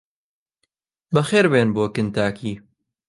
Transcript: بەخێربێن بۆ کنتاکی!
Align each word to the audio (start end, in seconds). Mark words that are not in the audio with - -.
بەخێربێن 1.13 1.69
بۆ 1.75 1.85
کنتاکی! 1.95 2.53